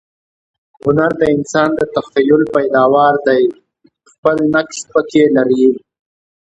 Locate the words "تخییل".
1.95-2.41, 4.21-4.39